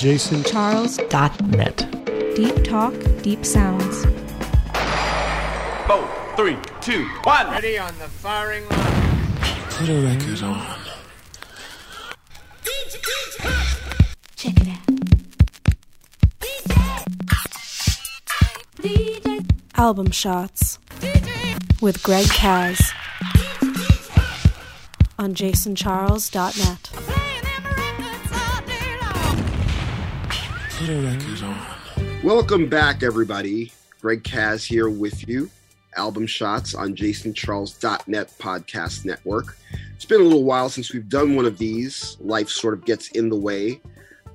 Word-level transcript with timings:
JasonCharles.net. 0.00 1.76
Deep 2.34 2.64
talk, 2.64 2.94
deep 3.20 3.44
sounds. 3.44 4.06
Four, 5.86 6.08
three, 6.36 6.56
two, 6.80 7.06
one. 7.24 7.50
Ready 7.50 7.76
on 7.76 7.92
the 7.98 8.08
firing 8.08 8.66
line. 8.70 9.36
Put 9.68 9.90
a 9.90 10.00
record 10.00 10.42
on. 10.42 10.78
Check 14.36 14.54
it 14.62 14.68
out. 14.68 14.78
Album 19.74 20.10
shots 20.12 20.78
with 21.82 22.02
Greg 22.02 22.24
Caz 22.24 22.80
on 25.18 25.34
JasonCharles.net. 25.34 27.09
Put 30.80 30.88
a 30.88 31.02
record 31.02 31.42
on. 31.42 32.22
Welcome 32.24 32.66
back, 32.66 33.02
everybody. 33.02 33.70
Greg 34.00 34.22
Caz 34.22 34.64
here 34.64 34.88
with 34.88 35.28
you. 35.28 35.50
Album 35.94 36.26
Shots 36.26 36.74
on 36.74 36.96
JasonCharles.net 36.96 38.32
podcast 38.38 39.04
network. 39.04 39.58
It's 39.94 40.06
been 40.06 40.22
a 40.22 40.24
little 40.24 40.44
while 40.44 40.70
since 40.70 40.90
we've 40.90 41.06
done 41.06 41.36
one 41.36 41.44
of 41.44 41.58
these. 41.58 42.16
Life 42.18 42.48
sort 42.48 42.72
of 42.72 42.86
gets 42.86 43.10
in 43.10 43.28
the 43.28 43.36
way. 43.36 43.82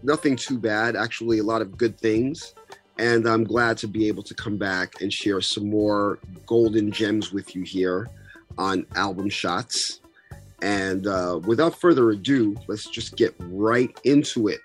Nothing 0.04 0.36
too 0.36 0.60
bad, 0.60 0.96
actually, 0.96 1.40
a 1.40 1.44
lot 1.44 1.64
of 1.64 1.80
good 1.80 2.00
things. 2.00 2.54
And 3.00 3.28
I'm 3.28 3.44
glad 3.44 3.80
to 3.80 3.88
be 3.88 4.08
able 4.08 4.22
to 4.22 4.36
come 4.36 4.58
back 4.58 5.02
and 5.02 5.12
share 5.12 5.42
some 5.42 5.68
more 5.68 6.20
golden 6.46 6.92
gems 6.92 7.34
with 7.34 7.56
you 7.56 7.64
here 7.64 8.08
on 8.60 8.86
Album 8.96 9.32
Shots. 9.32 10.00
And 10.62 11.08
uh, 11.08 11.40
without 11.48 11.82
further 11.82 12.12
ado, 12.12 12.56
let's 12.68 12.86
just 12.86 13.16
get 13.16 13.34
right 13.40 14.00
into 14.04 14.48
it. 14.48 14.60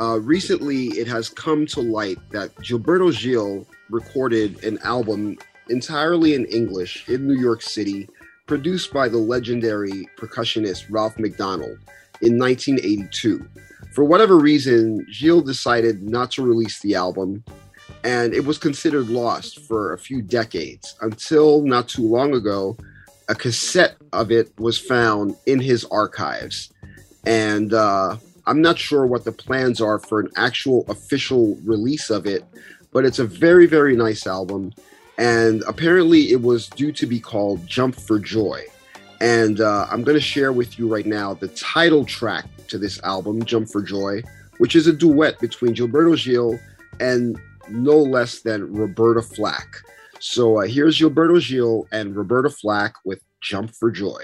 Uh, 0.00 0.18
recently, 0.20 0.86
it 0.88 1.06
has 1.06 1.28
come 1.28 1.66
to 1.66 1.80
light 1.80 2.18
that 2.30 2.54
Gilberto 2.56 3.12
Gil 3.12 3.66
recorded 3.90 4.62
an 4.64 4.78
album 4.78 5.38
entirely 5.68 6.34
in 6.34 6.44
English 6.46 7.08
in 7.08 7.26
New 7.26 7.38
York 7.38 7.62
City, 7.62 8.08
produced 8.46 8.92
by 8.92 9.08
the 9.08 9.18
legendary 9.18 10.08
percussionist 10.18 10.86
Ralph 10.90 11.18
MacDonald 11.18 11.78
in 12.20 12.38
1982. 12.38 13.46
For 13.92 14.04
whatever 14.04 14.38
reason, 14.38 15.06
Gil 15.12 15.42
decided 15.42 16.02
not 16.02 16.30
to 16.32 16.42
release 16.42 16.80
the 16.80 16.94
album, 16.94 17.44
and 18.04 18.32
it 18.34 18.44
was 18.44 18.58
considered 18.58 19.08
lost 19.08 19.60
for 19.66 19.92
a 19.92 19.98
few 19.98 20.22
decades 20.22 20.96
until 21.02 21.62
not 21.62 21.88
too 21.88 22.02
long 22.02 22.34
ago, 22.34 22.76
a 23.28 23.34
cassette 23.34 23.96
of 24.12 24.30
it 24.30 24.52
was 24.58 24.78
found 24.78 25.36
in 25.46 25.60
his 25.60 25.84
archives. 25.86 26.72
And 27.24 27.72
uh, 27.72 28.16
I'm 28.46 28.60
not 28.60 28.78
sure 28.78 29.06
what 29.06 29.24
the 29.24 29.32
plans 29.32 29.80
are 29.80 29.98
for 29.98 30.20
an 30.20 30.30
actual 30.36 30.84
official 30.88 31.56
release 31.64 32.10
of 32.10 32.26
it, 32.26 32.44
but 32.92 33.04
it's 33.04 33.18
a 33.18 33.24
very, 33.24 33.66
very 33.66 33.96
nice 33.96 34.26
album. 34.26 34.72
And 35.18 35.62
apparently, 35.68 36.32
it 36.32 36.42
was 36.42 36.68
due 36.68 36.92
to 36.92 37.06
be 37.06 37.20
called 37.20 37.66
Jump 37.66 37.94
for 37.94 38.18
Joy. 38.18 38.64
And 39.20 39.60
uh, 39.60 39.86
I'm 39.90 40.02
going 40.02 40.16
to 40.16 40.20
share 40.20 40.52
with 40.52 40.78
you 40.78 40.88
right 40.88 41.06
now 41.06 41.34
the 41.34 41.48
title 41.48 42.04
track 42.04 42.46
to 42.68 42.78
this 42.78 43.00
album, 43.04 43.44
Jump 43.44 43.68
for 43.68 43.82
Joy, 43.82 44.22
which 44.58 44.74
is 44.74 44.88
a 44.88 44.92
duet 44.92 45.38
between 45.38 45.74
Gilberto 45.74 46.16
Gil 46.22 46.58
and 46.98 47.40
no 47.68 47.96
less 47.96 48.40
than 48.40 48.72
Roberta 48.72 49.22
Flack. 49.22 49.76
So 50.18 50.60
uh, 50.60 50.66
here's 50.66 50.98
Gilberto 50.98 51.40
Gil 51.46 51.86
and 51.92 52.16
Roberta 52.16 52.50
Flack 52.50 52.94
with 53.04 53.22
Jump 53.40 53.72
for 53.74 53.90
Joy. 53.90 54.22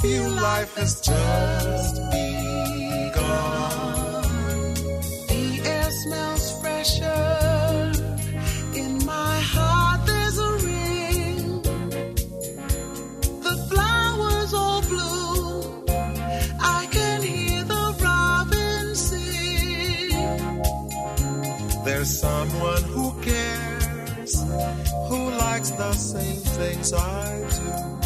Feel 0.00 0.30
life 0.30 0.76
has 0.76 1.00
just 1.00 1.96
begun. 2.12 3.12
The 5.28 5.60
air 5.64 5.90
smells 5.90 6.60
fresher. 6.60 7.92
In 8.74 9.04
my 9.04 9.40
heart 9.54 10.06
there's 10.06 10.38
a 10.38 10.52
ring. 10.68 11.62
The 13.46 13.56
flowers 13.70 14.54
all 14.54 14.82
bloom. 14.82 15.84
I 16.60 16.86
can 16.92 17.22
hear 17.22 17.64
the 17.64 17.96
robin 18.00 18.94
sing. 18.94 20.10
There's 21.84 22.20
someone 22.20 22.84
who 22.84 23.12
cares, 23.22 24.42
who 25.08 25.30
likes 25.44 25.70
the 25.70 25.92
same 25.92 26.40
things 26.58 26.92
I 26.92 27.46
do. 27.58 27.97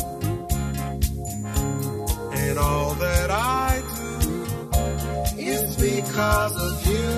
That 3.03 3.31
I 3.31 3.83
do 3.95 5.43
is 5.43 5.77
because 5.77 6.55
of 6.69 6.87
you. 6.87 7.11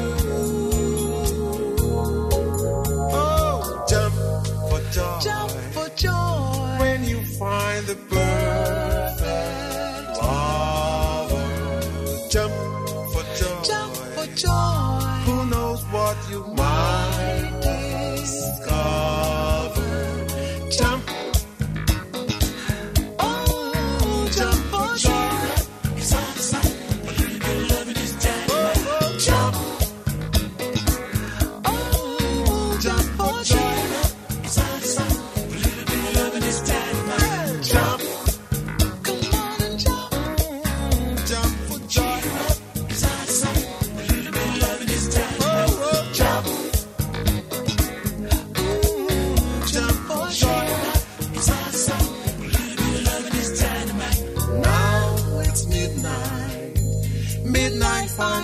Oh, 3.12 3.84
jump 3.88 4.14
for 4.70 4.80
joy. 4.92 5.18
Jump 5.22 5.63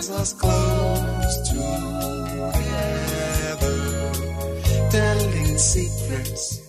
Midnight 0.01 0.21
us 0.21 0.33
close 0.33 1.37
together, 1.51 1.69
telling 4.91 5.59
secrets 5.59 6.63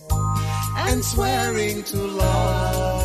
and 0.76 1.02
swearing 1.02 1.82
to 1.82 1.96
love 1.96 3.01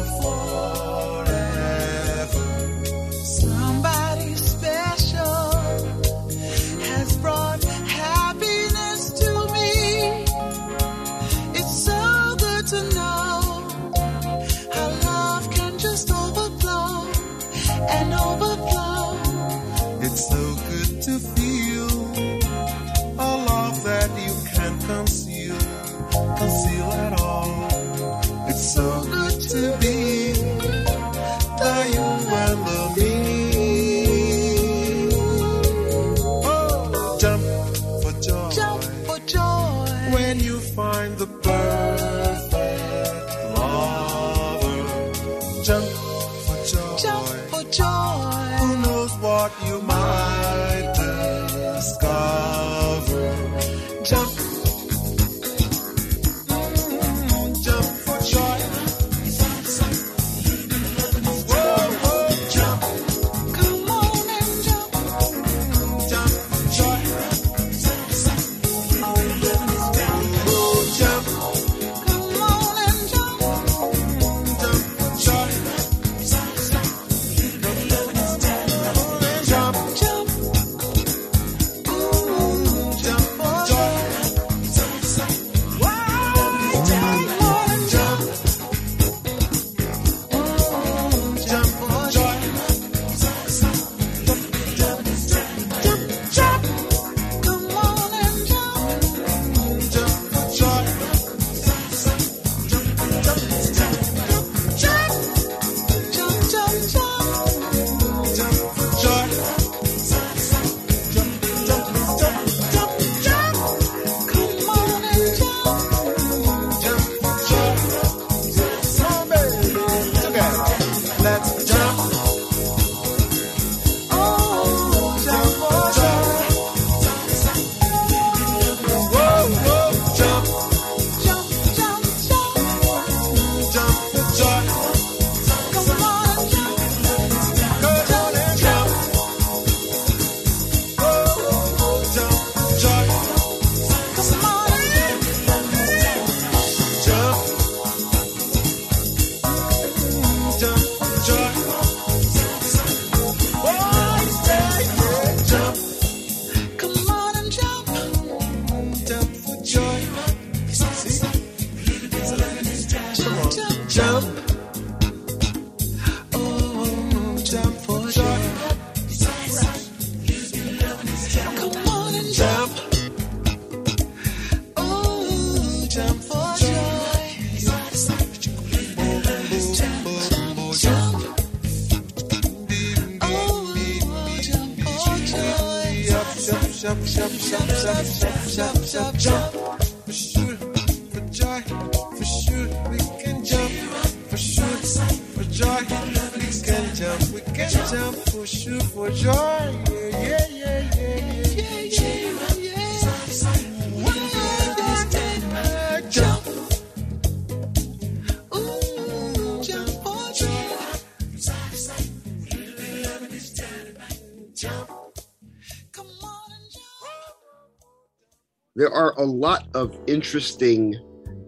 a 219.17 219.25
lot 219.25 219.67
of 219.73 219.97
interesting 220.07 220.95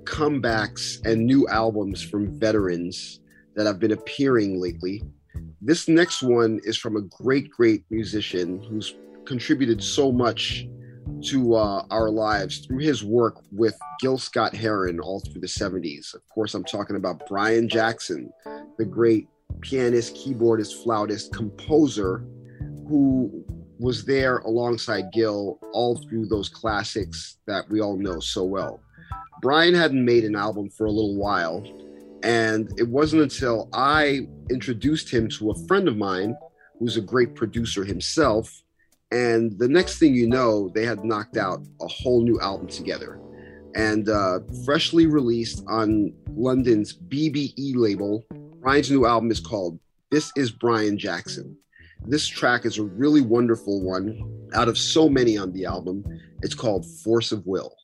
comebacks 0.04 1.06
and 1.06 1.26
new 1.26 1.48
albums 1.48 2.02
from 2.02 2.40
veterans 2.40 3.20
that 3.56 3.68
have 3.68 3.80
been 3.80 3.92
appearing 3.92 4.60
lately. 4.60 5.04
This 5.62 5.88
next 5.88 6.24
one 6.24 6.60
is 6.64 6.78
from 6.78 6.96
a 6.96 7.02
great, 7.02 7.50
great 7.52 7.84
musician 7.90 8.62
who's 8.64 8.96
contributed 9.26 9.84
so 9.84 10.12
much 10.12 10.68
to 11.26 11.56
uh, 11.56 11.84
our 11.92 12.10
lives 12.10 12.60
through 12.60 12.80
his 12.80 13.04
work 13.04 13.42
with 13.52 13.78
Gil 14.00 14.18
Scott 14.18 14.56
Heron 14.56 15.00
all 15.00 15.20
through 15.20 15.42
the 15.42 15.48
70s. 15.48 16.14
Of 16.16 16.28
course, 16.30 16.54
I'm 16.54 16.64
talking 16.64 16.96
about 16.96 17.28
Brian 17.28 17.70
Jackson, 17.70 18.32
the 18.78 18.86
great 18.86 19.28
pianist, 19.62 20.16
keyboardist, 20.16 20.84
flautist, 20.84 21.34
composer 21.34 22.26
who 22.88 23.39
was 23.80 24.04
there 24.04 24.40
alongside 24.40 25.12
Gil 25.14 25.58
all 25.74 25.96
through 25.96 26.28
those 26.28 26.50
classics 26.50 27.38
that 27.48 27.68
we 27.70 27.80
all 27.80 27.98
know 27.98 28.20
so 28.20 28.44
well. 28.44 28.82
Brian 29.42 29.74
hadn't 29.74 30.04
made 30.04 30.26
an 30.26 30.36
album 30.36 30.70
for 30.70 30.86
a 30.86 30.92
little 30.92 31.16
while, 31.16 31.66
and 32.22 32.72
it 32.78 32.88
wasn't 32.88 33.22
until 33.22 33.70
I 33.72 34.28
introduced 34.50 35.10
him 35.10 35.30
to 35.30 35.52
a 35.52 35.56
friend 35.66 35.88
of 35.88 35.96
mine 35.96 36.36
who's 36.78 36.98
a 36.98 37.02
great 37.02 37.36
producer 37.36 37.86
himself. 37.86 38.64
And 39.12 39.58
the 39.58 39.68
next 39.68 39.98
thing 39.98 40.14
you 40.14 40.28
know, 40.28 40.70
they 40.70 40.86
had 40.86 41.06
knocked 41.06 41.38
out 41.38 41.62
a 41.82 41.88
whole 41.88 42.22
new 42.22 42.40
album 42.42 42.68
together. 42.68 43.20
And 43.76 44.10
uh, 44.10 44.40
freshly 44.66 45.06
released 45.06 45.64
on 45.68 46.14
London's 46.36 46.94
BBE 46.94 47.76
label, 47.76 48.26
Brian's 48.60 48.92
new 48.92 49.06
album 49.06 49.32
is 49.32 49.40
called 49.40 49.80
This 50.12 50.32
Is 50.36 50.52
Brian 50.52 50.98
Jackson. 50.98 51.58
This 52.06 52.28
track 52.28 52.66
is 52.66 52.78
a 52.78 52.84
really 52.84 53.22
wonderful 53.22 53.84
one 53.84 54.50
out 54.54 54.68
of 54.68 54.78
so 54.78 55.10
many 55.10 55.38
on 55.38 55.52
the 55.52 55.66
album. 55.66 56.04
It's 56.42 56.56
called 56.56 56.86
Force 56.86 57.32
of 57.32 57.46
Will. 57.46 57.76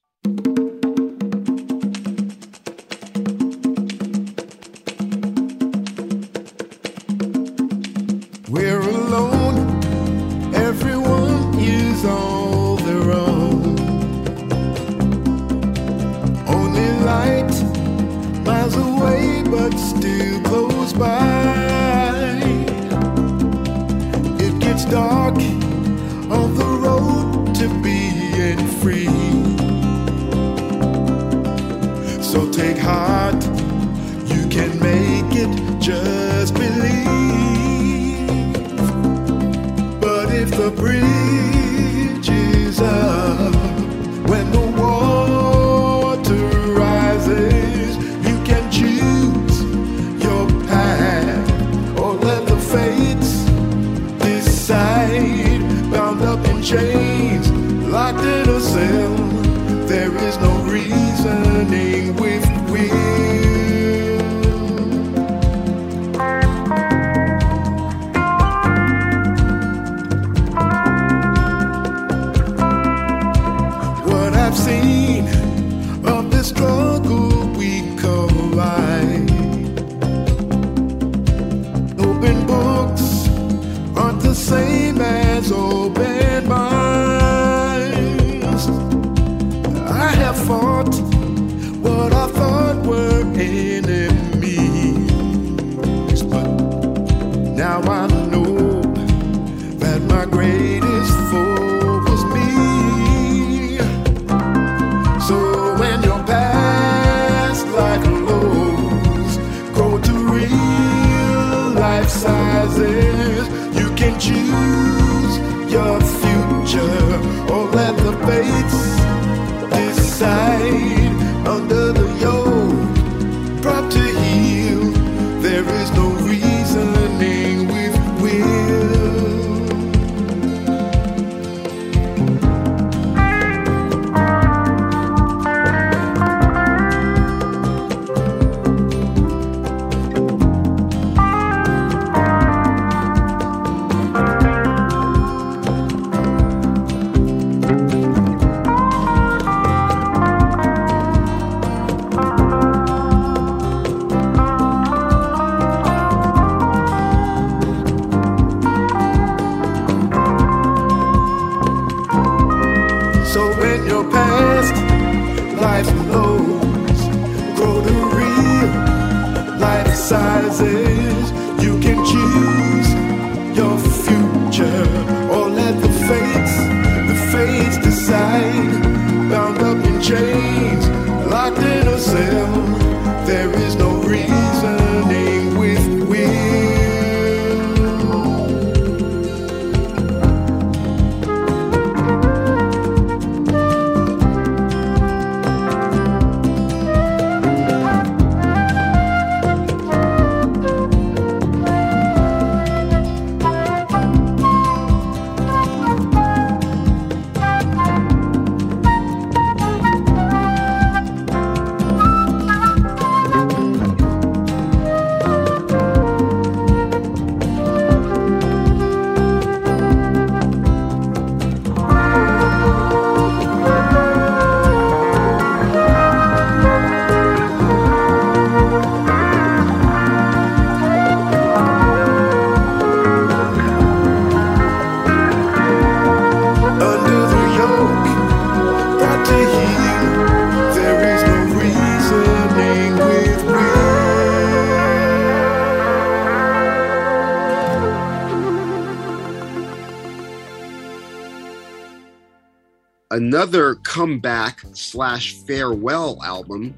Another 253.16 253.76
comeback 253.76 254.60
slash 254.74 255.36
farewell 255.48 256.22
album, 256.22 256.78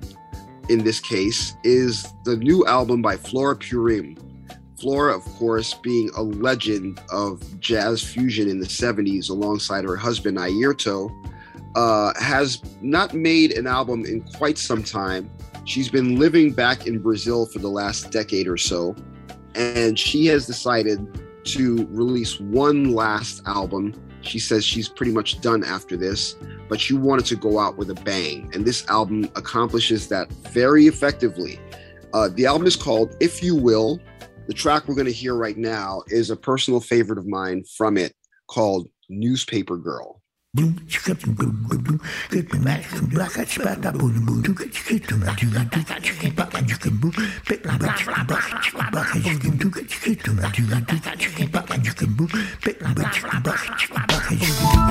in 0.69 0.83
this 0.83 0.99
case, 0.99 1.55
is 1.63 2.05
the 2.25 2.37
new 2.37 2.63
album 2.67 3.01
by 3.01 3.17
Flora 3.17 3.55
Purim. 3.55 4.15
Flora, 4.79 5.15
of 5.15 5.25
course, 5.39 5.73
being 5.73 6.11
a 6.15 6.21
legend 6.21 7.01
of 7.09 7.59
jazz 7.59 8.03
fusion 8.03 8.47
in 8.47 8.59
the 8.59 8.67
70s 8.67 9.31
alongside 9.31 9.83
her 9.83 9.95
husband 9.95 10.37
Airto, 10.37 11.09
uh, 11.75 12.13
has 12.19 12.61
not 12.83 13.15
made 13.15 13.57
an 13.57 13.65
album 13.65 14.05
in 14.05 14.21
quite 14.21 14.59
some 14.59 14.83
time. 14.83 15.31
She's 15.65 15.89
been 15.89 16.19
living 16.19 16.51
back 16.53 16.85
in 16.85 16.99
Brazil 16.99 17.47
for 17.47 17.57
the 17.57 17.67
last 17.67 18.11
decade 18.11 18.47
or 18.47 18.57
so, 18.57 18.95
and 19.55 19.97
she 19.97 20.27
has 20.27 20.45
decided 20.45 21.19
to 21.45 21.87
release 21.89 22.39
one 22.39 22.93
last 22.93 23.41
album. 23.47 23.95
She 24.27 24.39
says 24.39 24.65
she's 24.65 24.89
pretty 24.89 25.11
much 25.11 25.41
done 25.41 25.63
after 25.63 25.95
this, 25.95 26.35
but 26.69 26.79
she 26.79 26.93
wanted 26.93 27.25
to 27.27 27.35
go 27.35 27.59
out 27.59 27.77
with 27.77 27.89
a 27.89 27.95
bang, 27.95 28.49
and 28.53 28.65
this 28.65 28.87
album 28.87 29.25
accomplishes 29.35 30.07
that 30.09 30.29
very 30.51 30.87
effectively. 30.87 31.59
Uh, 32.13 32.29
the 32.33 32.45
album 32.45 32.67
is 32.67 32.75
called 32.75 33.15
If 33.19 33.41
You 33.41 33.55
Will. 33.55 33.99
The 34.47 34.53
track 34.53 34.87
we're 34.87 34.95
going 34.95 35.07
to 35.07 35.13
hear 35.13 35.35
right 35.35 35.57
now 35.57 36.03
is 36.07 36.29
a 36.29 36.35
personal 36.35 36.79
favorite 36.79 37.19
of 37.19 37.27
mine 37.27 37.63
from 37.77 37.97
it 37.97 38.13
called 38.47 38.89
Newspaper 39.09 39.77
Girl. 39.77 40.16
Ba-ba-da-da-da. 53.93 54.86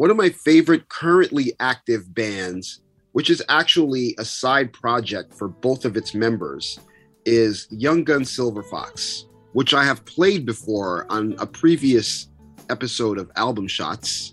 One 0.00 0.10
of 0.10 0.16
my 0.16 0.30
favorite 0.30 0.88
currently 0.88 1.52
active 1.60 2.14
bands, 2.14 2.80
which 3.12 3.28
is 3.28 3.42
actually 3.50 4.14
a 4.18 4.24
side 4.24 4.72
project 4.72 5.34
for 5.34 5.46
both 5.46 5.84
of 5.84 5.94
its 5.94 6.14
members, 6.14 6.80
is 7.26 7.68
Young 7.70 8.04
Gun 8.04 8.24
Silver 8.24 8.62
Fox, 8.62 9.26
which 9.52 9.74
I 9.74 9.84
have 9.84 10.02
played 10.06 10.46
before 10.46 11.04
on 11.10 11.34
a 11.38 11.44
previous 11.44 12.30
episode 12.70 13.18
of 13.18 13.30
Album 13.36 13.68
Shots. 13.68 14.32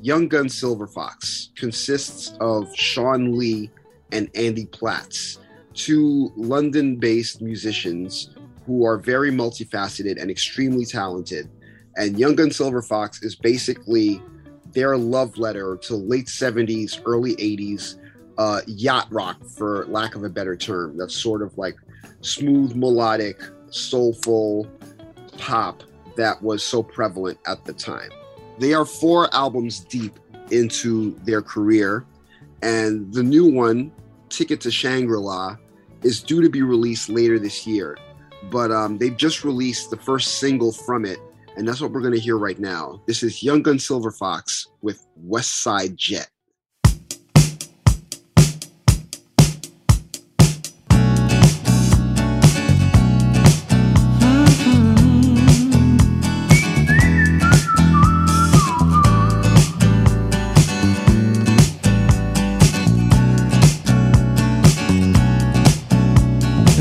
Young 0.00 0.28
Gun 0.28 0.48
Silver 0.48 0.86
Fox 0.86 1.50
consists 1.56 2.36
of 2.38 2.72
Shawn 2.76 3.36
Lee 3.36 3.72
and 4.12 4.30
Andy 4.36 4.66
Platts, 4.66 5.40
two 5.74 6.32
London 6.36 6.94
based 6.94 7.42
musicians 7.42 8.30
who 8.66 8.86
are 8.86 8.98
very 8.98 9.32
multifaceted 9.32 10.22
and 10.22 10.30
extremely 10.30 10.84
talented. 10.84 11.50
And 11.96 12.16
Young 12.20 12.36
Gun 12.36 12.52
Silver 12.52 12.82
Fox 12.82 13.24
is 13.24 13.34
basically 13.34 14.22
their 14.78 14.96
love 14.96 15.36
letter 15.38 15.76
to 15.82 15.96
late 15.96 16.26
70s, 16.26 17.02
early 17.04 17.34
80s 17.34 17.96
uh, 18.38 18.60
yacht 18.68 19.08
rock, 19.10 19.44
for 19.44 19.84
lack 19.86 20.14
of 20.14 20.22
a 20.22 20.28
better 20.28 20.56
term. 20.56 20.96
That's 20.96 21.16
sort 21.16 21.42
of 21.42 21.58
like 21.58 21.74
smooth, 22.20 22.76
melodic, 22.76 23.40
soulful 23.70 24.68
pop 25.36 25.82
that 26.16 26.40
was 26.40 26.62
so 26.62 26.84
prevalent 26.84 27.40
at 27.44 27.64
the 27.64 27.72
time. 27.72 28.10
They 28.60 28.72
are 28.72 28.84
four 28.84 29.34
albums 29.34 29.80
deep 29.80 30.16
into 30.52 31.18
their 31.24 31.42
career, 31.42 32.06
and 32.62 33.12
the 33.12 33.24
new 33.24 33.50
one, 33.50 33.90
Ticket 34.28 34.60
to 34.60 34.70
Shangri 34.70 35.18
La, 35.18 35.56
is 36.04 36.22
due 36.22 36.40
to 36.40 36.48
be 36.48 36.62
released 36.62 37.08
later 37.08 37.40
this 37.40 37.66
year. 37.66 37.98
But 38.48 38.70
um, 38.70 38.98
they've 38.98 39.16
just 39.16 39.42
released 39.42 39.90
the 39.90 39.96
first 39.96 40.38
single 40.38 40.70
from 40.70 41.04
it, 41.04 41.18
and 41.58 41.66
that's 41.66 41.80
what 41.80 41.90
we're 41.90 42.00
going 42.00 42.14
to 42.14 42.20
hear 42.20 42.38
right 42.38 42.58
now. 42.60 43.02
This 43.08 43.24
is 43.24 43.42
Young 43.42 43.62
Gun 43.62 43.80
Silver 43.80 44.12
Fox 44.12 44.68
with 44.80 45.04
West 45.16 45.62
Side 45.62 45.96
Jet. 45.96 46.28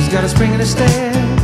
Got 0.10 0.24
a 0.24 0.30
spring 0.30 0.54
in 0.54 0.60
his 0.60 0.72
step. 0.72 1.37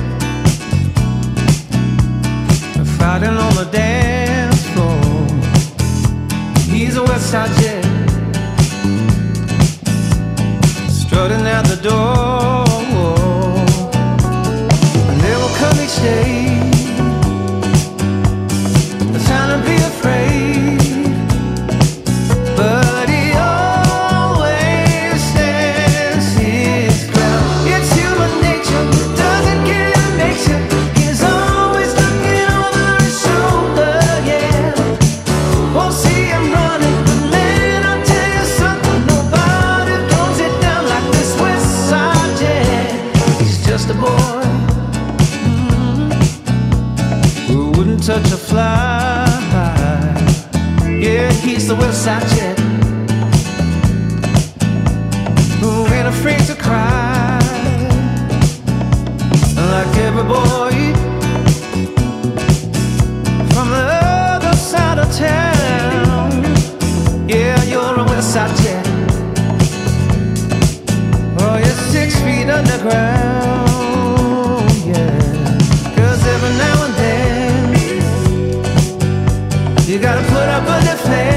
Gotta 80.53 80.65
put 80.65 80.87
up 80.87 81.32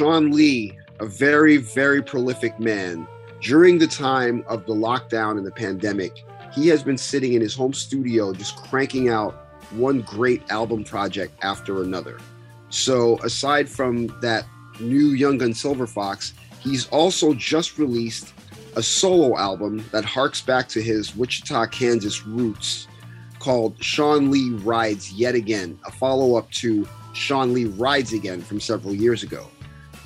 Shawn 0.00 0.30
Lee, 0.30 0.78
a 0.98 1.04
very, 1.04 1.58
very 1.58 2.02
prolific 2.02 2.58
man. 2.58 3.06
During 3.42 3.76
the 3.76 3.86
time 3.86 4.42
of 4.48 4.64
the 4.64 4.72
lockdown 4.72 5.36
and 5.36 5.46
the 5.46 5.50
pandemic, 5.50 6.24
he 6.54 6.68
has 6.68 6.82
been 6.82 6.96
sitting 6.96 7.34
in 7.34 7.42
his 7.42 7.54
home 7.54 7.74
studio 7.74 8.32
just 8.32 8.56
cranking 8.56 9.10
out 9.10 9.34
one 9.72 10.00
great 10.00 10.40
album 10.50 10.84
project 10.84 11.34
after 11.44 11.82
another. 11.82 12.18
So, 12.70 13.18
aside 13.18 13.68
from 13.68 14.06
that 14.22 14.46
new 14.80 15.08
Young 15.08 15.36
Gun 15.36 15.52
Silver 15.52 15.86
Fox, 15.86 16.32
he's 16.60 16.88
also 16.88 17.34
just 17.34 17.76
released 17.76 18.32
a 18.76 18.82
solo 18.82 19.36
album 19.36 19.84
that 19.92 20.06
harks 20.06 20.40
back 20.40 20.66
to 20.70 20.80
his 20.80 21.14
Wichita, 21.14 21.66
Kansas 21.66 22.26
roots 22.26 22.88
called 23.38 23.76
Shawn 23.84 24.30
Lee 24.30 24.48
Rides 24.64 25.12
Yet 25.12 25.34
Again, 25.34 25.78
a 25.86 25.92
follow 25.92 26.36
up 26.36 26.50
to 26.52 26.88
Shawn 27.12 27.52
Lee 27.52 27.66
Rides 27.66 28.14
Again 28.14 28.40
from 28.40 28.60
several 28.60 28.94
years 28.94 29.22
ago. 29.22 29.46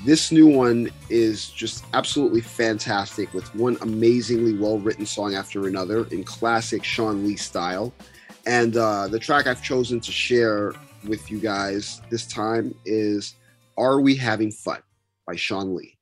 This 0.04 0.30
new 0.30 0.46
one 0.46 0.90
is 1.08 1.48
just 1.48 1.86
absolutely 1.94 2.42
fantastic 2.42 3.32
with 3.32 3.54
one 3.54 3.78
amazingly 3.80 4.52
well 4.52 4.78
written 4.78 5.06
song 5.06 5.34
after 5.34 5.66
another 5.66 6.04
in 6.08 6.24
classic 6.24 6.84
Shawn 6.84 7.26
Lee 7.26 7.36
style. 7.36 7.90
And 8.44 8.76
uh, 8.76 9.08
the 9.08 9.18
track 9.18 9.46
I've 9.46 9.62
chosen 9.62 10.00
to 10.00 10.12
share 10.12 10.74
with 11.08 11.30
you 11.30 11.40
guys 11.40 12.02
this 12.10 12.26
time 12.26 12.74
is 12.84 13.34
Are 13.78 13.98
We 13.98 14.14
Having 14.14 14.52
Fun 14.52 14.82
by 15.26 15.36
Shawn 15.36 15.74
Lee. 15.74 15.96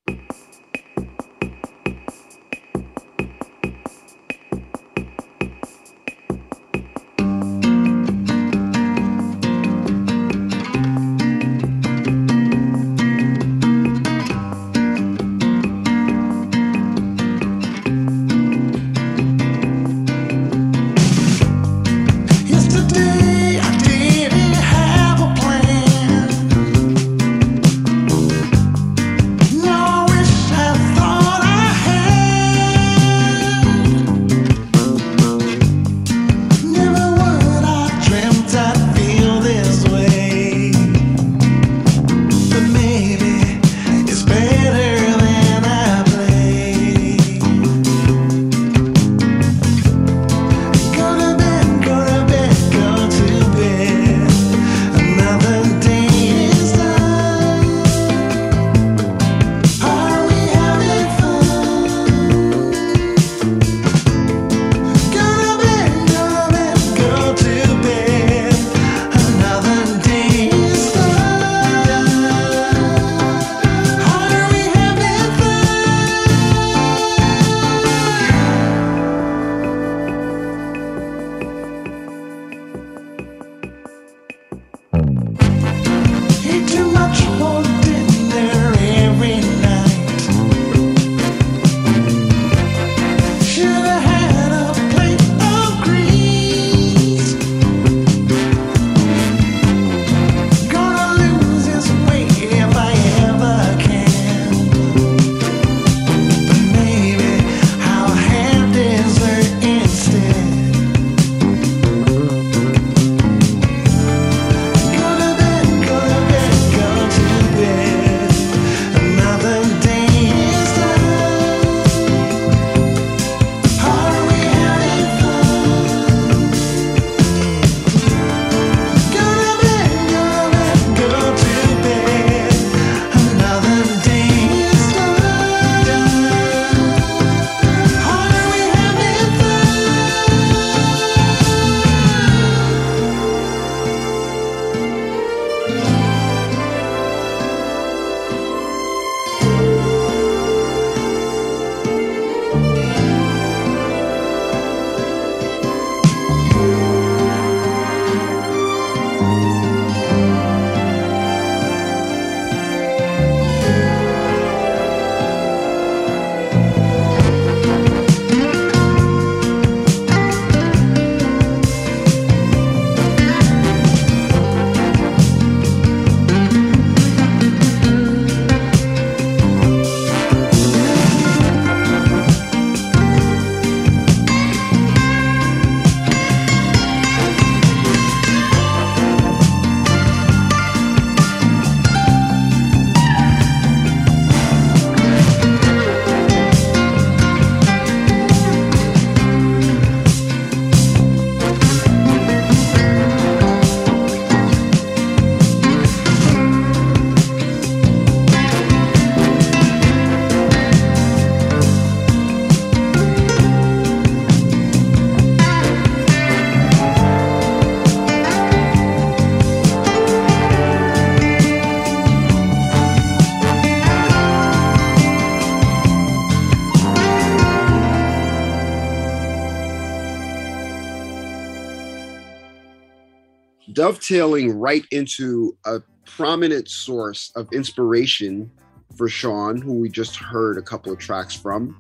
Dovetailing 233.93 234.59
right 234.59 234.87
into 234.91 235.55
a 235.67 235.83
prominent 236.07 236.67
source 236.67 237.31
of 237.37 237.47
inspiration 237.53 238.51
for 238.97 239.07
Shawn, 239.07 239.61
who 239.61 239.75
we 239.75 239.91
just 239.91 240.17
heard 240.17 240.57
a 240.57 240.63
couple 240.63 240.91
of 240.91 240.99
tracks 240.99 241.35
from. 241.35 241.79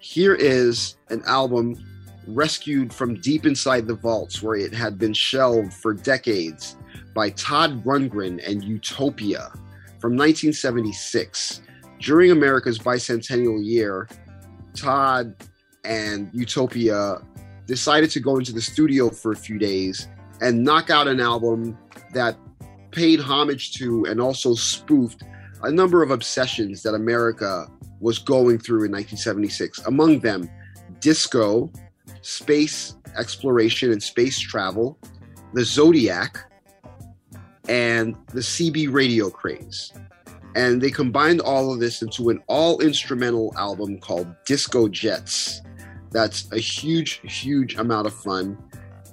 Here 0.00 0.34
is 0.34 0.96
an 1.10 1.22
album 1.26 1.76
rescued 2.26 2.92
from 2.92 3.20
deep 3.20 3.46
inside 3.46 3.86
the 3.86 3.94
vaults 3.94 4.42
where 4.42 4.56
it 4.56 4.74
had 4.74 4.98
been 4.98 5.12
shelved 5.12 5.72
for 5.72 5.94
decades 5.94 6.76
by 7.14 7.30
Todd 7.30 7.84
Rundgren 7.84 8.44
and 8.44 8.64
Utopia 8.64 9.52
from 10.00 10.16
1976. 10.16 11.62
During 12.00 12.32
America's 12.32 12.80
bicentennial 12.80 13.64
year, 13.64 14.08
Todd 14.74 15.36
and 15.84 16.30
Utopia 16.32 17.18
decided 17.66 18.10
to 18.10 18.18
go 18.18 18.38
into 18.38 18.52
the 18.52 18.60
studio 18.60 19.08
for 19.08 19.30
a 19.30 19.36
few 19.36 19.56
days 19.56 20.08
and 20.44 20.62
knock 20.62 20.90
out 20.90 21.08
an 21.08 21.20
album 21.20 21.76
that 22.12 22.36
paid 22.90 23.18
homage 23.18 23.72
to 23.72 24.04
and 24.04 24.20
also 24.20 24.54
spoofed 24.54 25.22
a 25.62 25.72
number 25.72 26.02
of 26.02 26.10
obsessions 26.10 26.82
that 26.82 26.94
America 26.94 27.66
was 28.00 28.18
going 28.18 28.58
through 28.58 28.84
in 28.84 28.92
1976. 28.92 29.80
Among 29.86 30.20
them, 30.20 30.50
disco, 31.00 31.72
space 32.20 32.94
exploration 33.16 33.90
and 33.90 34.02
space 34.02 34.38
travel, 34.38 34.98
the 35.54 35.64
Zodiac, 35.64 36.38
and 37.66 38.14
the 38.34 38.40
CB 38.40 38.92
radio 38.92 39.30
craze. 39.30 39.92
And 40.54 40.82
they 40.82 40.90
combined 40.90 41.40
all 41.40 41.72
of 41.72 41.80
this 41.80 42.02
into 42.02 42.28
an 42.28 42.42
all 42.48 42.80
instrumental 42.80 43.54
album 43.56 43.98
called 43.98 44.26
Disco 44.44 44.88
Jets. 44.88 45.62
That's 46.10 46.52
a 46.52 46.58
huge, 46.58 47.20
huge 47.24 47.76
amount 47.76 48.06
of 48.06 48.14
fun. 48.14 48.58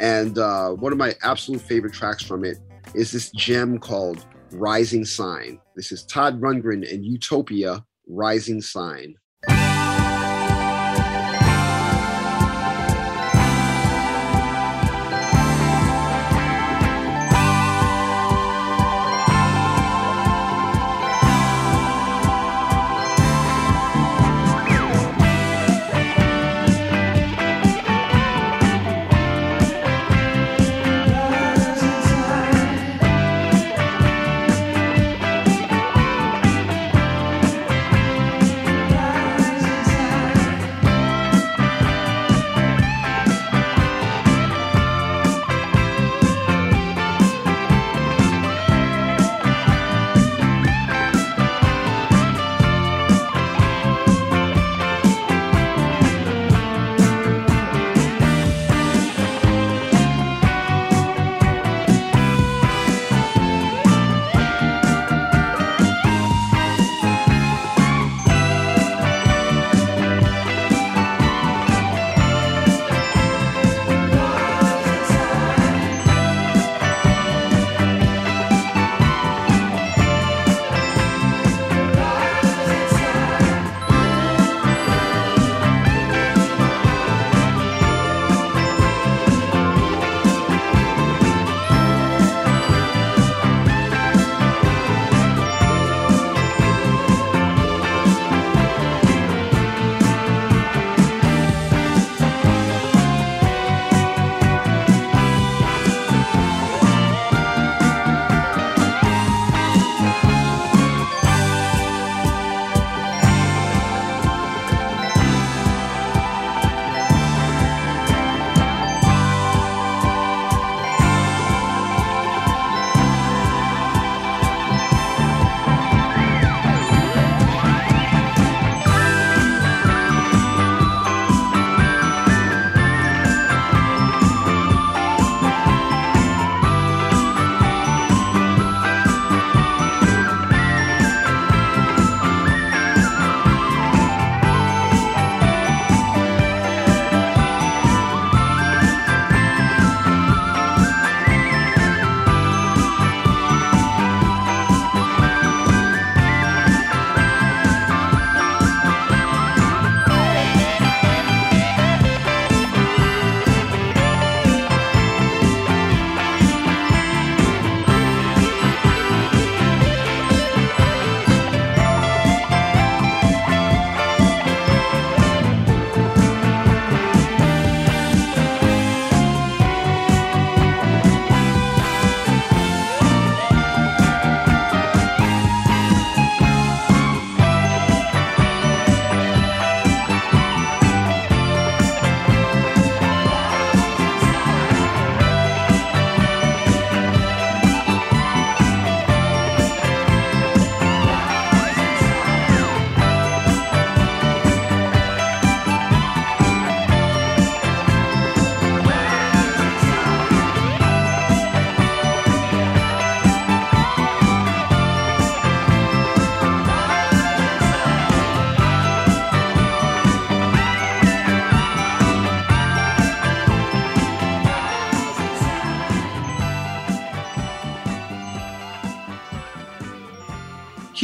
And 0.02 0.40
uh, 0.40 0.70
one 0.72 0.92
of 0.92 0.98
my 0.98 1.14
absolute 1.22 1.62
favorite 1.62 1.94
tracks 1.94 2.24
from 2.24 2.44
it 2.44 2.58
is 2.96 3.12
this 3.12 3.30
gem 3.32 3.78
called 3.78 4.26
Rising 4.52 5.06
Sign. 5.06 5.60
This 5.76 5.92
is 5.92 6.04
Todd 6.06 6.42
Rundgren 6.42 6.92
and 6.92 7.06
Utopia 7.06 7.86
Rising 8.08 8.62
Sign. 8.62 9.16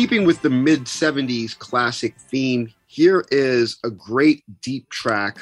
Keeping 0.07 0.25
with 0.25 0.41
the 0.41 0.49
mid 0.49 0.85
70s 0.85 1.59
classic 1.59 2.15
theme, 2.17 2.73
here 2.85 3.25
is 3.29 3.77
a 3.83 3.89
great 3.89 4.41
deep 4.61 4.89
track 4.89 5.37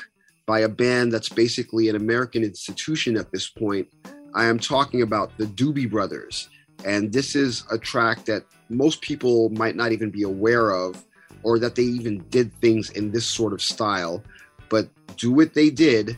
by 0.47 0.62
a 0.62 0.67
band 0.67 1.12
that's 1.12 1.30
basically 1.30 1.88
an 1.88 1.95
American 1.95 2.43
institution 2.43 3.15
at 3.15 3.32
this 3.32 3.47
point. 3.47 3.88
I 4.34 4.45
am 4.45 4.58
talking 4.58 5.04
about 5.04 5.38
the 5.38 5.45
Doobie 5.45 5.88
Brothers. 5.88 6.49
And 6.84 7.13
this 7.13 7.36
is 7.36 7.63
a 7.71 7.78
track 7.78 8.25
that 8.25 8.43
most 8.69 9.01
people 9.01 9.49
might 9.49 9.75
not 9.75 9.91
even 9.91 10.10
be 10.10 10.23
aware 10.23 10.71
of, 10.71 11.06
or 11.43 11.60
that 11.60 11.75
they 11.75 11.84
even 11.84 12.25
did 12.30 12.51
things 12.60 12.89
in 12.89 13.12
this 13.12 13.28
sort 13.28 13.54
of 13.54 13.62
style. 13.62 14.23
But 14.69 14.89
do 15.15 15.32
what 15.32 15.54
they 15.54 15.69
did, 15.69 16.17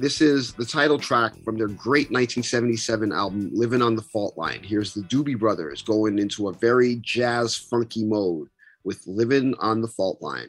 this 0.00 0.22
is 0.22 0.54
the 0.54 0.64
title 0.64 0.98
track 0.98 1.34
from 1.44 1.58
their 1.58 1.68
great 1.68 2.10
1977 2.10 3.12
album, 3.12 3.50
Living 3.52 3.82
on 3.82 3.96
the 3.96 4.02
Fault 4.02 4.32
Line. 4.34 4.62
Here's 4.62 4.94
the 4.94 5.02
Doobie 5.02 5.38
Brothers 5.38 5.82
going 5.82 6.18
into 6.18 6.48
a 6.48 6.54
very 6.54 6.96
jazz 7.02 7.54
funky 7.54 8.06
mode 8.06 8.48
with 8.82 9.06
Living 9.06 9.54
on 9.58 9.82
the 9.82 9.88
Fault 9.88 10.22
Line. 10.22 10.48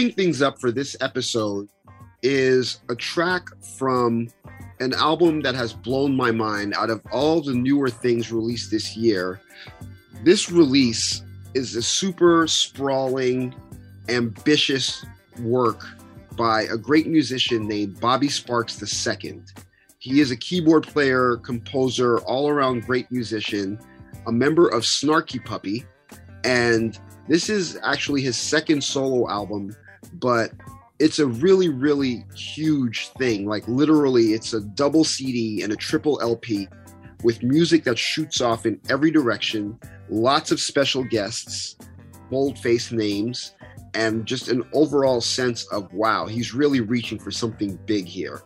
wrapping 0.00 0.16
things 0.16 0.40
up 0.40 0.58
for 0.58 0.70
this 0.70 0.96
episode 1.02 1.68
is 2.22 2.80
a 2.88 2.94
track 2.94 3.46
from 3.76 4.28
an 4.80 4.94
album 4.94 5.42
that 5.42 5.54
has 5.54 5.74
blown 5.74 6.16
my 6.16 6.30
mind 6.30 6.72
out 6.72 6.88
of 6.88 7.02
all 7.12 7.42
the 7.42 7.52
newer 7.52 7.90
things 7.90 8.32
released 8.32 8.70
this 8.70 8.96
year. 8.96 9.38
This 10.24 10.50
release 10.50 11.22
is 11.52 11.76
a 11.76 11.82
super 11.82 12.46
sprawling, 12.46 13.54
ambitious 14.08 15.04
work 15.40 15.84
by 16.34 16.62
a 16.62 16.78
great 16.78 17.06
musician 17.06 17.68
named 17.68 18.00
Bobby 18.00 18.30
Sparks 18.30 18.82
II. 19.06 19.42
He 19.98 20.20
is 20.20 20.30
a 20.30 20.36
keyboard 20.36 20.86
player, 20.86 21.36
composer, 21.36 22.20
all 22.20 22.48
around 22.48 22.86
great 22.86 23.12
musician, 23.12 23.78
a 24.26 24.32
member 24.32 24.66
of 24.66 24.84
Snarky 24.84 25.44
Puppy, 25.44 25.84
and 26.42 26.98
this 27.28 27.50
is 27.50 27.78
actually 27.82 28.22
his 28.22 28.38
second 28.38 28.82
solo 28.82 29.28
album 29.28 29.76
but 30.14 30.52
it's 30.98 31.18
a 31.18 31.26
really, 31.26 31.68
really 31.68 32.24
huge 32.34 33.08
thing. 33.18 33.46
Like, 33.46 33.66
literally, 33.66 34.34
it's 34.34 34.52
a 34.52 34.60
double 34.60 35.04
CD 35.04 35.62
and 35.62 35.72
a 35.72 35.76
triple 35.76 36.20
LP 36.20 36.68
with 37.22 37.42
music 37.42 37.84
that 37.84 37.98
shoots 37.98 38.40
off 38.40 38.66
in 38.66 38.80
every 38.88 39.10
direction, 39.10 39.78
lots 40.08 40.50
of 40.50 40.60
special 40.60 41.04
guests, 41.04 41.76
bold 42.30 42.58
faced 42.58 42.92
names, 42.92 43.54
and 43.94 44.26
just 44.26 44.48
an 44.48 44.62
overall 44.72 45.20
sense 45.20 45.64
of 45.72 45.92
wow, 45.92 46.26
he's 46.26 46.54
really 46.54 46.80
reaching 46.80 47.18
for 47.18 47.30
something 47.30 47.78
big 47.86 48.06
here. 48.06 48.42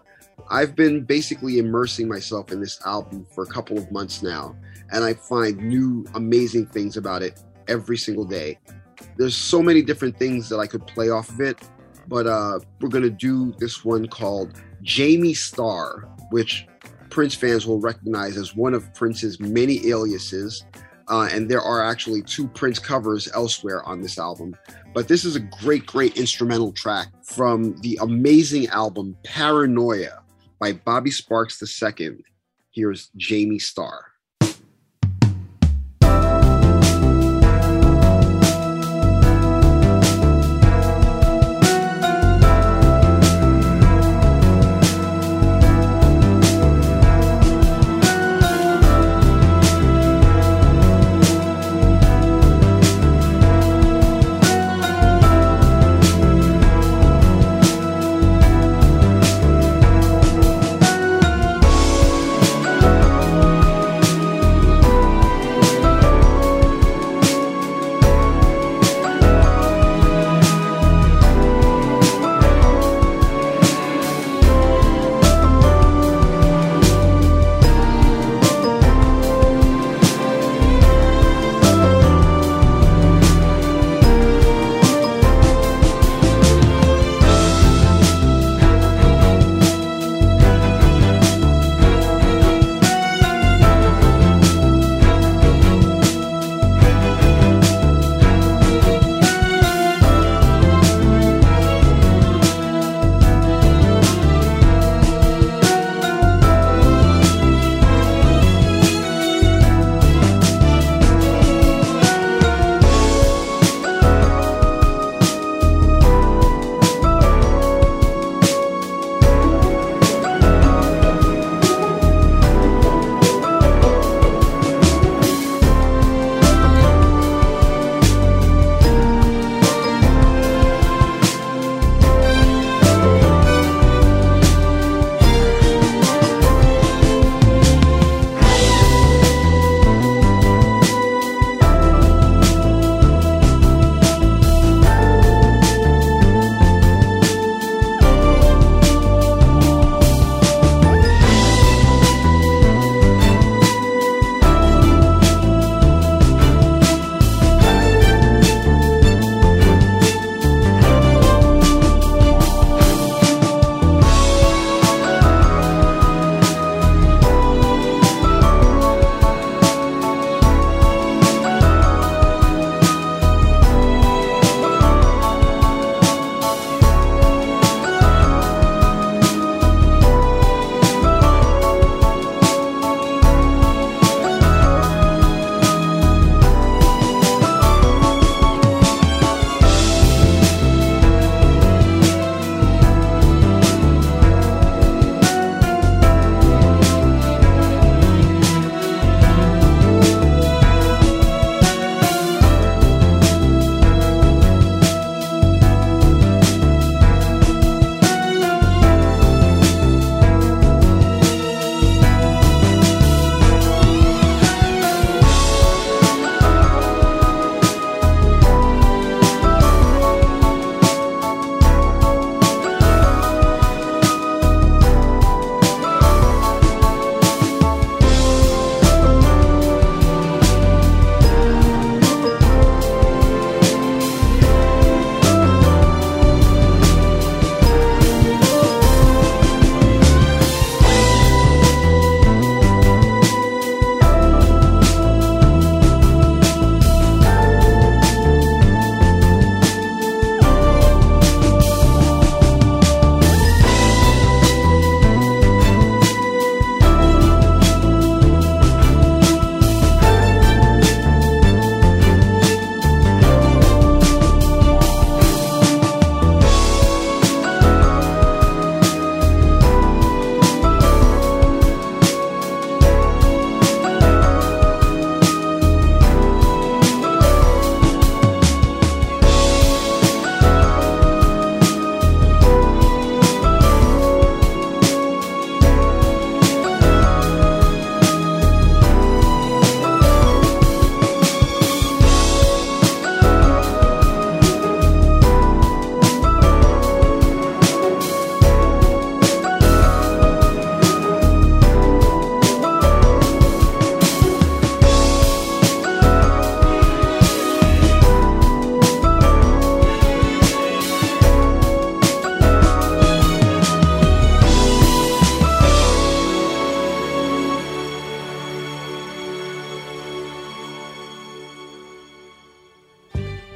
I've 0.51 0.77
been 0.77 1.05
basically 1.05 1.59
immersing 1.59 2.09
myself 2.09 2.53
in 2.53 2.61
this 2.61 2.81
album 2.87 3.27
for 3.35 3.45
a 3.45 3.47
couple 3.47 3.79
of 3.79 3.91
months 3.91 4.23
now, 4.23 4.57
and 4.93 5.05
I 5.05 5.15
find 5.15 5.59
new 5.59 6.05
amazing 6.15 6.67
things 6.67 6.97
about 6.97 7.23
it 7.23 7.41
every 7.69 7.97
single 7.97 8.25
day. 8.25 8.59
There's 9.17 9.37
so 9.37 9.63
many 9.63 9.83
different 9.83 10.19
things 10.19 10.49
that 10.49 10.59
I 10.59 10.67
could 10.67 10.87
play 10.87 11.11
off 11.11 11.29
of 11.29 11.41
it, 11.41 11.59
but 12.09 12.27
uh, 12.27 12.61
we're 12.81 12.89
to 13.03 13.11
do 13.11 13.53
this 13.59 13.85
one 13.85 14.07
called 14.07 14.61
Jamie 14.83 15.35
Starr, 15.35 16.09
which 16.31 16.67
Prince 17.11 17.35
fans 17.35 17.67
will 17.67 17.81
recognize 17.81 18.37
as 18.37 18.57
one 18.57 18.75
of 18.75 18.93
Prince's 18.93 19.39
many 19.39 19.89
aliases. 19.89 20.65
Uh, 21.09 21.29
and 21.31 21.51
there 21.51 21.61
are 21.61 21.85
actually 21.85 22.23
two 22.23 22.49
Prince 22.49 22.79
covers 22.79 23.29
elsewhere 23.35 23.85
on 23.85 24.01
this 24.01 24.19
album. 24.19 24.57
But 24.95 25.07
this 25.07 25.25
is 25.25 25.37
a 25.37 25.41
great, 25.41 25.87
great 25.87 26.17
instrumental 26.17 26.73
track 26.73 27.09
from 27.23 27.77
the 27.83 27.99
amazing 28.01 28.69
album 28.69 29.17
Paranoia 29.23 30.23
by 30.59 30.73
Bobby 30.73 31.11
Sparks 31.11 31.63
II. 31.63 32.17
Here's 32.73 33.11
Jamie 33.17 33.59
Starr. 33.59 34.14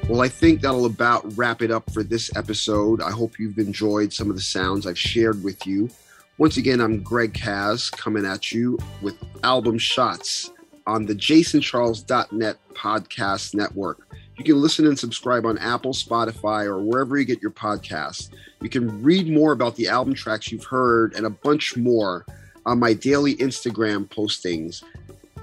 Well, 0.08 0.22
I 0.22 0.28
think 0.28 0.62
that'll 0.62 0.86
about 0.86 1.36
wrap 1.36 1.60
it 1.60 1.70
up 1.70 1.92
for 1.92 2.02
this 2.02 2.34
episode. 2.34 3.02
I 3.02 3.10
hope 3.10 3.38
you've 3.38 3.58
enjoyed 3.58 4.10
some 4.10 4.30
of 4.30 4.36
the 4.36 4.42
sounds 4.42 4.86
I've 4.86 4.98
shared 4.98 5.44
with 5.44 5.66
you. 5.66 5.90
Once 6.38 6.56
again, 6.56 6.80
I'm 6.80 7.02
Greg 7.02 7.34
Caz 7.34 7.92
coming 7.92 8.24
at 8.24 8.50
you 8.50 8.78
with 9.02 9.18
album 9.42 9.76
shots 9.76 10.50
on 10.86 11.04
the 11.04 11.14
jasoncharles.net 11.14 12.56
podcast 12.72 13.54
network. 13.54 14.08
You 14.38 14.44
can 14.44 14.58
listen 14.58 14.86
and 14.86 14.98
subscribe 14.98 15.44
on 15.44 15.58
Apple, 15.58 15.92
Spotify, 15.92 16.64
or 16.64 16.78
wherever 16.78 17.18
you 17.18 17.26
get 17.26 17.42
your 17.42 17.50
podcasts. 17.50 18.30
You 18.62 18.70
can 18.70 19.02
read 19.02 19.28
more 19.28 19.52
about 19.52 19.76
the 19.76 19.88
album 19.88 20.14
tracks 20.14 20.50
you've 20.50 20.64
heard 20.64 21.12
and 21.16 21.26
a 21.26 21.30
bunch 21.30 21.76
more 21.76 22.24
on 22.64 22.78
my 22.78 22.94
daily 22.94 23.36
Instagram 23.36 24.08
postings 24.08 24.82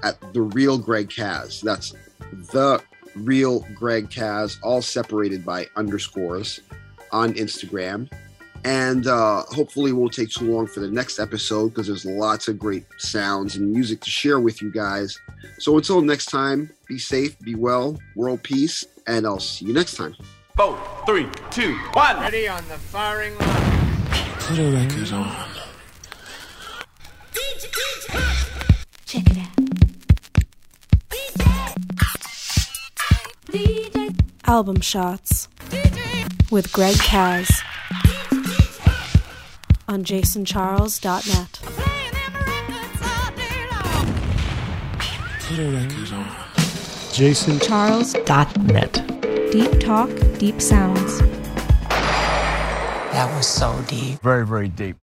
at 0.02 0.18
the 0.32 0.42
real 0.42 0.76
Greg 0.76 1.08
Caz. 1.08 1.60
That's 1.60 1.94
the 2.52 2.82
real 3.16 3.60
Greg 3.74 4.08
Caz, 4.10 4.58
all 4.62 4.82
separated 4.82 5.44
by 5.44 5.66
underscores 5.76 6.60
on 7.12 7.34
Instagram. 7.34 8.10
And 8.64 9.06
uh, 9.06 9.42
hopefully, 9.42 9.92
it 9.92 9.94
won't 9.94 10.12
take 10.12 10.30
too 10.30 10.50
long 10.50 10.66
for 10.66 10.80
the 10.80 10.90
next 10.90 11.20
episode 11.20 11.68
because 11.68 11.86
there's 11.86 12.04
lots 12.04 12.48
of 12.48 12.58
great 12.58 12.84
sounds 12.98 13.54
and 13.54 13.70
music 13.70 14.00
to 14.00 14.10
share 14.10 14.40
with 14.40 14.60
you 14.60 14.72
guys. 14.72 15.18
So 15.58 15.76
until 15.76 16.00
next 16.00 16.26
time, 16.26 16.70
be 16.88 16.98
safe, 16.98 17.38
be 17.40 17.54
well, 17.54 17.96
world 18.16 18.42
peace, 18.42 18.84
and 19.06 19.24
I'll 19.24 19.38
see 19.38 19.66
you 19.66 19.72
next 19.72 19.94
time. 19.94 20.16
Four, 20.56 20.78
three, 21.06 21.28
two, 21.50 21.76
one. 21.92 22.18
Ready 22.18 22.48
on 22.48 22.66
the 22.68 22.74
firing 22.74 23.38
line. 23.38 24.06
Put 24.40 24.58
a 24.58 24.70
record 24.72 25.12
on. 25.12 25.46
Check 29.04 29.30
it 29.30 29.38
out. 29.38 29.65
Album 34.44 34.80
shots 34.80 35.48
with 36.50 36.72
Greg 36.72 36.94
Caz 36.96 37.50
on 39.88 40.04
jasoncharles.net. 40.04 41.60
Put 45.48 45.58
a 45.58 45.70
record 45.70 46.12
on. 46.12 46.46
Charles.net. 47.60 48.92
Deep 49.52 49.80
talk, 49.80 50.10
deep 50.38 50.60
sounds. 50.60 51.18
That 53.12 53.34
was 53.34 53.46
so 53.46 53.82
deep. 53.88 54.20
Very, 54.20 54.44
very 54.46 54.68
deep. 54.68 54.96